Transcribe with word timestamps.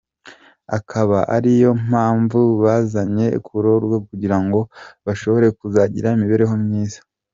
Akaba 0.77 1.17
ariyo 1.35 1.71
mpamvu 1.87 2.39
bazanywe 2.63 3.25
kugororwa 3.45 3.97
kugira 4.07 4.37
ngo 4.45 4.59
bashobore 5.05 5.47
kuzagira 5.59 6.07
imibereho 6.15 6.55
myiza. 6.65 6.99